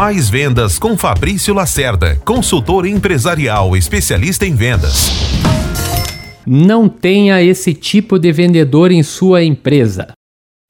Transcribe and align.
Mais 0.00 0.30
vendas 0.30 0.78
com 0.78 0.96
Fabrício 0.96 1.52
Lacerda, 1.52 2.16
consultor 2.24 2.86
empresarial 2.86 3.76
especialista 3.76 4.46
em 4.46 4.54
vendas. 4.54 5.10
Não 6.46 6.88
tenha 6.88 7.42
esse 7.42 7.74
tipo 7.74 8.18
de 8.18 8.32
vendedor 8.32 8.90
em 8.92 9.02
sua 9.02 9.44
empresa. 9.44 10.12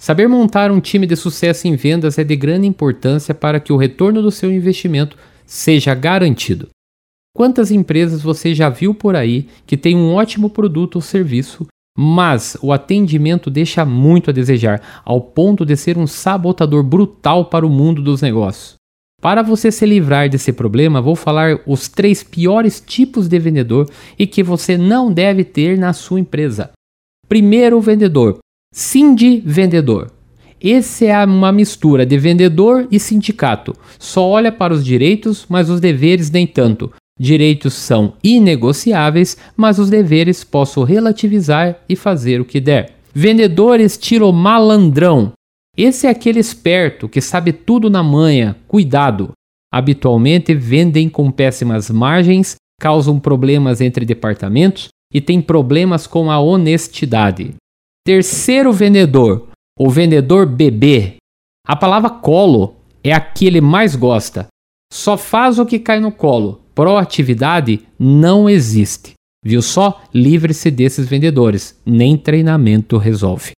Saber 0.03 0.29
montar 0.29 0.72
um 0.72 0.80
time 0.80 1.06
de 1.06 1.14
sucesso 1.14 1.69
em 1.69 1.77
vendas 1.77 2.18
é 2.18 2.24
de 2.24 2.34
grande 2.34 2.66
importância 2.66 3.32
para 3.32 3.61
que 3.61 3.72
o 3.72 3.77
retorno 3.77 4.20
do 4.20 4.32
seu 4.32 4.52
investimento 4.52 5.16
seja 5.46 5.94
garantido. 5.94 6.66
Quantas 7.32 7.70
empresas 7.70 8.22
você 8.22 8.52
já 8.52 8.68
viu 8.68 8.92
por 8.92 9.14
aí 9.14 9.46
que 9.64 9.76
tem 9.76 9.96
um 9.96 10.12
ótimo 10.12 10.50
produto 10.50 10.96
ou 10.96 11.00
serviço, 11.00 11.68
mas 11.96 12.56
o 12.60 12.72
atendimento 12.72 13.48
deixa 13.48 13.84
muito 13.84 14.30
a 14.30 14.32
desejar, 14.32 14.82
ao 15.04 15.20
ponto 15.20 15.64
de 15.64 15.76
ser 15.76 15.96
um 15.96 16.06
sabotador 16.08 16.82
brutal 16.82 17.44
para 17.44 17.64
o 17.64 17.70
mundo 17.70 18.03
dos 18.03 18.22
negócios? 18.22 18.79
Para 19.20 19.42
você 19.42 19.70
se 19.70 19.84
livrar 19.84 20.29
desse 20.29 20.52
problema, 20.52 21.02
vou 21.02 21.14
falar 21.14 21.60
os 21.66 21.88
três 21.88 22.22
piores 22.22 22.80
tipos 22.84 23.29
de 23.29 23.38
vendedor 23.38 23.88
e 24.18 24.26
que 24.26 24.43
você 24.43 24.79
não 24.79 25.12
deve 25.12 25.44
ter 25.44 25.76
na 25.76 25.93
sua 25.93 26.20
empresa. 26.20 26.70
Primeiro 27.29 27.80
vendedor, 27.80 28.38
Cindy 28.72 29.43
vendedor. 29.44 30.10
Esse 30.60 31.06
é 31.06 31.24
uma 31.24 31.50
mistura 31.50 32.06
de 32.06 32.16
vendedor 32.19 32.86
e 32.91 33.00
sindicato. 33.00 33.74
Só 33.98 34.27
olha 34.27 34.52
para 34.52 34.72
os 34.72 34.84
direitos, 34.84 35.44
mas 35.48 35.68
os 35.68 35.80
deveres 35.80 36.30
nem 36.30 36.46
tanto. 36.46 36.92
Direitos 37.18 37.74
são 37.74 38.14
inegociáveis, 38.22 39.36
mas 39.56 39.78
os 39.78 39.91
deveres 39.91 40.44
posso 40.44 40.82
relativizar 40.84 41.78
e 41.88 41.96
fazer 41.96 42.41
o 42.41 42.44
que 42.44 42.60
der. 42.60 42.96
Vendedor 43.12 43.80
estilo 43.80 44.32
malandrão. 44.32 45.32
Esse 45.77 46.06
é 46.06 46.10
aquele 46.10 46.41
esperto 46.41 47.08
que 47.08 47.20
sabe 47.20 47.52
tudo 47.52 47.88
na 47.88 48.02
manha, 48.02 48.56
cuidado. 48.66 49.33
Habitualmente 49.72 50.54
vendem 50.54 51.08
com 51.08 51.30
péssimas 51.30 51.88
margens, 51.90 52.56
causam 52.80 53.20
problemas 53.20 53.80
entre 53.80 54.04
departamentos 54.04 54.88
e 55.12 55.20
têm 55.20 55.40
problemas 55.40 56.06
com 56.06 56.30
a 56.30 56.40
honestidade. 56.40 57.54
Terceiro 58.04 58.72
vendedor, 58.72 59.48
o 59.78 59.88
vendedor 59.88 60.46
bebê. 60.46 61.16
A 61.66 61.77
palavra 61.77 62.10
colo 62.10 62.77
é 63.05 63.12
a 63.12 63.20
que 63.20 63.46
ele 63.46 63.60
mais 63.60 63.94
gosta. 63.94 64.48
Só 64.92 65.16
faz 65.16 65.58
o 65.58 65.66
que 65.66 65.78
cai 65.78 66.00
no 66.00 66.10
colo. 66.10 66.62
Proatividade 66.74 67.80
não 67.98 68.48
existe. 68.48 69.12
Viu 69.44 69.62
só? 69.62 70.02
Livre-se 70.12 70.70
desses 70.70 71.08
vendedores. 71.08 71.80
Nem 71.86 72.16
treinamento 72.16 72.98
resolve. 72.98 73.52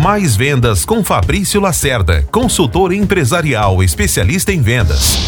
Mais 0.00 0.36
vendas 0.36 0.84
com 0.84 1.02
Fabrício 1.02 1.60
Lacerda, 1.60 2.22
consultor 2.30 2.92
empresarial 2.92 3.82
especialista 3.82 4.52
em 4.52 4.62
vendas. 4.62 5.18